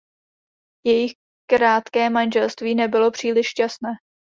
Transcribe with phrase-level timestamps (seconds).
[0.85, 1.13] Jejich
[1.49, 3.89] krátké manželství nebylo příliš šťastné.